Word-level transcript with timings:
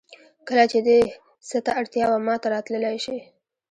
کله 0.47 0.63
چې 0.71 0.79
دې 0.87 0.99
څه 1.49 1.57
ته 1.65 1.71
اړتیا 1.79 2.05
وه 2.09 2.19
ماته 2.27 2.47
راتللی 2.55 2.95
شې 3.03 3.17